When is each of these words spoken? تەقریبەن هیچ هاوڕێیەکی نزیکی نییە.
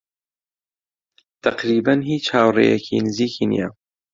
تەقریبەن 1.43 1.99
هیچ 2.09 2.25
هاوڕێیەکی 2.35 3.03
نزیکی 3.05 3.45
نییە. 3.51 3.69